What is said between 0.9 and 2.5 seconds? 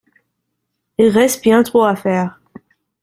Il reste bien trop à faire.